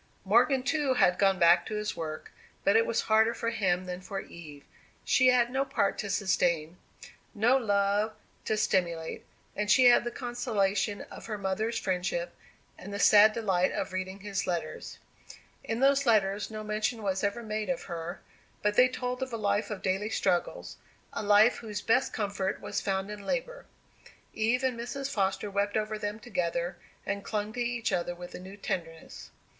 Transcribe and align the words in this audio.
Morgan, 0.25 0.63
too, 0.63 0.95
had 0.95 1.19
gone 1.19 1.37
back 1.37 1.63
to 1.67 1.75
his 1.75 1.95
work, 1.95 2.31
but 2.63 2.75
it 2.75 2.87
was 2.87 3.01
harder 3.01 3.35
for 3.35 3.51
him 3.51 3.85
than 3.85 4.01
for 4.01 4.19
Eve. 4.19 4.65
She 5.05 5.27
had 5.27 5.51
no 5.51 5.63
part 5.63 5.99
to 5.99 6.09
sustain 6.09 6.77
no 7.35 7.55
love 7.57 8.13
to 8.45 8.57
simulate. 8.57 9.23
And 9.55 9.69
she 9.69 9.85
had 9.85 10.03
the 10.03 10.09
consolation 10.09 11.01
of 11.11 11.27
his 11.27 11.37
mother's 11.37 11.77
friendship, 11.77 12.33
and 12.79 12.91
the 12.91 12.97
sad 12.97 13.31
delight 13.33 13.71
of 13.73 13.93
reading 13.93 14.21
his 14.21 14.47
letters. 14.47 14.97
In 15.63 15.81
those 15.81 16.07
letters 16.07 16.49
no 16.49 16.63
mention 16.63 17.03
was 17.03 17.23
ever 17.23 17.43
made 17.43 17.69
of 17.69 17.83
her; 17.83 18.21
but 18.63 18.73
they 18.73 18.87
told 18.89 19.21
of 19.21 19.31
a 19.31 19.37
life 19.37 19.69
of 19.69 19.83
daily 19.83 20.09
struggles 20.09 20.77
a 21.13 21.21
life 21.21 21.57
whose 21.57 21.79
best 21.83 22.11
comfort 22.11 22.59
was 22.59 22.81
found 22.81 23.11
in 23.11 23.23
labour. 23.23 23.67
Eve 24.33 24.63
and 24.63 24.79
Mrs. 24.79 25.11
Foster 25.11 25.51
wept 25.51 25.77
over 25.77 25.99
them 25.99 26.17
together, 26.19 26.77
and 27.05 27.23
clung 27.23 27.53
to 27.53 27.59
each 27.61 27.91
other 27.91 28.15
with 28.15 28.33
a 28.33 28.39
new 28.39 28.57
tenderness. 28.57 29.29